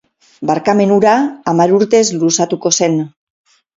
Barkamen 0.49 0.93
hura, 0.95 1.13
hamar 1.51 1.73
urtez 1.81 2.03
luzatuko 2.25 2.73
zen. 2.81 2.97